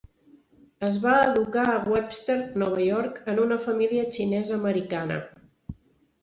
Es 0.85 0.95
va 1.01 1.17
educar 1.25 1.65
a 1.73 1.83
Webster, 1.93 2.37
Nova 2.63 2.87
York, 2.87 3.19
en 3.35 3.43
una 3.45 3.59
família 3.67 4.07
xinesa-americana. 4.17 5.21